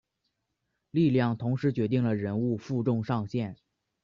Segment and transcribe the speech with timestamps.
[0.89, 3.55] 力量同时决定了人物负重上限。